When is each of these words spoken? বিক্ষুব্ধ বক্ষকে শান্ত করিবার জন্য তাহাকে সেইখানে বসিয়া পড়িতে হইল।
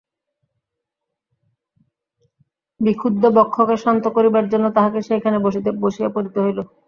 বিক্ষুব্ধ 2.79 3.23
বক্ষকে 3.37 3.75
শান্ত 3.77 4.03
করিবার 4.15 4.45
জন্য 4.49 4.65
তাহাকে 4.77 4.99
সেইখানে 5.07 5.37
বসিয়া 5.81 6.09
পড়িতে 6.15 6.39
হইল। 6.45 6.59